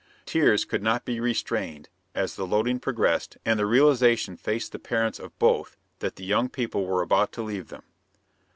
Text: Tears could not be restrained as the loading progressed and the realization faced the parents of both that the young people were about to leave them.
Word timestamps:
Tears 0.25 0.65
could 0.65 0.81
not 0.81 1.05
be 1.05 1.19
restrained 1.19 1.87
as 2.15 2.35
the 2.35 2.47
loading 2.47 2.79
progressed 2.79 3.37
and 3.45 3.59
the 3.59 3.67
realization 3.67 4.35
faced 4.35 4.71
the 4.71 4.79
parents 4.79 5.19
of 5.19 5.37
both 5.37 5.77
that 5.99 6.15
the 6.15 6.25
young 6.25 6.49
people 6.49 6.87
were 6.87 7.03
about 7.03 7.31
to 7.33 7.43
leave 7.43 7.67
them. 7.67 7.83